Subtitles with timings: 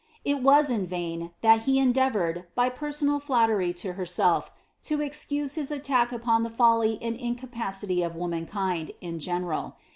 [0.25, 4.51] It was in vain, that he endeavoured, by personal flattery to herself,
[4.85, 9.75] to excuse his attack upon the folly and inc^ipacity of womankind, in general.